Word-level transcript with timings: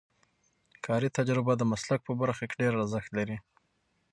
کاري 0.85 1.09
تجربه 1.17 1.53
د 1.57 1.63
مسلک 1.71 1.99
په 2.07 2.13
برخه 2.21 2.43
کې 2.49 2.55
ډېر 2.61 2.73
ارزښت 2.79 3.09
لري. 3.17 3.37